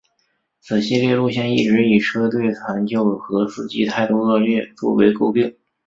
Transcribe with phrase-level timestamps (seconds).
[0.61, 5.55] 此系列路线一直以车队残旧和司机态度恶劣作为垢病。